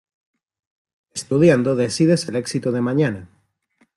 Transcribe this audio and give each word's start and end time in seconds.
Estudiando 1.13 1.75
decides 1.75 2.27
el 2.27 2.35
exito 2.37 2.71
de 2.71 2.81
mañana. 2.81 3.29